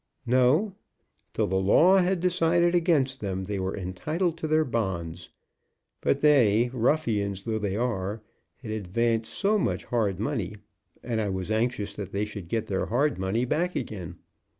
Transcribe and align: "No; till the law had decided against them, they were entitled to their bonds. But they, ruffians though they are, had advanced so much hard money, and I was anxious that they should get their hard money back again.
"No; 0.25 0.73
till 1.31 1.45
the 1.45 1.57
law 1.59 1.97
had 1.99 2.21
decided 2.21 2.73
against 2.73 3.19
them, 3.19 3.45
they 3.45 3.59
were 3.59 3.77
entitled 3.77 4.35
to 4.39 4.47
their 4.47 4.65
bonds. 4.65 5.29
But 6.01 6.21
they, 6.21 6.71
ruffians 6.73 7.43
though 7.43 7.59
they 7.59 7.75
are, 7.75 8.23
had 8.63 8.71
advanced 8.71 9.31
so 9.31 9.59
much 9.59 9.85
hard 9.85 10.19
money, 10.19 10.55
and 11.03 11.21
I 11.21 11.29
was 11.29 11.51
anxious 11.51 11.95
that 11.97 12.11
they 12.13 12.25
should 12.25 12.47
get 12.49 12.65
their 12.65 12.87
hard 12.87 13.19
money 13.19 13.45
back 13.45 13.75
again. 13.75 14.15